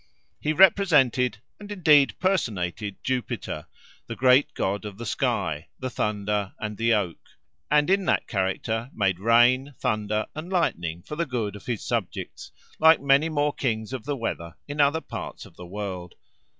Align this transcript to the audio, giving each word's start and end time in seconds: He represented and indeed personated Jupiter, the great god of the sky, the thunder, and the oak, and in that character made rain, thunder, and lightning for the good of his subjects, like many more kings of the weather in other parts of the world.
He 0.39 0.51
represented 0.51 1.37
and 1.59 1.71
indeed 1.71 2.15
personated 2.19 2.95
Jupiter, 3.03 3.67
the 4.07 4.15
great 4.15 4.51
god 4.55 4.83
of 4.83 4.97
the 4.97 5.05
sky, 5.05 5.67
the 5.77 5.91
thunder, 5.91 6.55
and 6.57 6.75
the 6.75 6.91
oak, 6.91 7.19
and 7.69 7.87
in 7.87 8.05
that 8.05 8.27
character 8.27 8.89
made 8.95 9.19
rain, 9.19 9.75
thunder, 9.77 10.25
and 10.33 10.51
lightning 10.51 11.03
for 11.03 11.15
the 11.15 11.27
good 11.27 11.55
of 11.55 11.67
his 11.67 11.83
subjects, 11.85 12.51
like 12.79 12.99
many 12.99 13.29
more 13.29 13.53
kings 13.53 13.93
of 13.93 14.05
the 14.05 14.17
weather 14.17 14.55
in 14.67 14.81
other 14.81 15.01
parts 15.01 15.45
of 15.45 15.55
the 15.55 15.67
world. 15.67 16.15